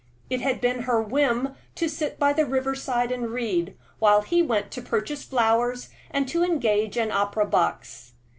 It 0.31 0.41
had 0.41 0.59
been 0.59 0.85
her 0.89 0.99
whim 0.99 1.49
to 1.75 1.87
sit 1.87 2.17
by 2.17 2.33
the 2.33 2.47
river 2.47 2.73
side 2.73 3.11
and 3.11 3.29
read, 3.29 3.77
while 3.99 4.21
he 4.21 4.41
went 4.41 4.71
to 4.71 4.81
purchase 4.81 5.23
flowers 5.23 5.89
and 6.09 6.27
to 6.29 6.43
engage 6.43 6.97
an 6.97 7.11
opera 7.11 7.45
box. 7.45 8.13